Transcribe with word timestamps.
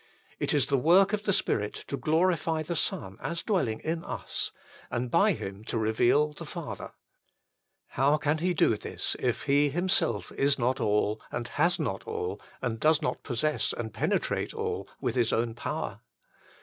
It 0.39 0.51
is 0.51 0.65
the 0.65 0.79
work 0.79 1.13
of 1.13 1.25
the 1.25 1.31
Spirit 1.31 1.75
to 1.85 1.95
glorify 1.95 2.63
the 2.63 2.75
Son 2.75 3.17
as 3.21 3.43
dwelling 3.43 3.79
in 3.81 4.03
us, 4.03 4.51
and 4.89 5.11
by 5.11 5.33
Him 5.33 5.63
to 5.65 5.77
reveal 5.77 6.33
the 6.33 6.43
Father; 6.43 6.93
how 7.89 8.17
can 8.17 8.39
He 8.39 8.55
do 8.55 8.75
this 8.77 9.15
if 9.19 9.43
He 9.43 9.69
Himself 9.69 10.31
is 10.31 10.57
not 10.57 10.79
All 10.79 11.21
and 11.31 11.49
has 11.49 11.77
not 11.79 12.03
All 12.05 12.41
and 12.63 12.79
does 12.79 13.03
not 13.03 13.21
possess 13.21 13.73
and 13.73 13.93
penetrate 13.93 14.55
All 14.55 14.89
with 14.99 15.13
His 15.13 15.31
own 15.31 15.53
power 15.53 16.01